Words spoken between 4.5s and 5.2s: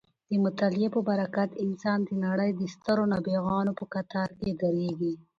درېږي.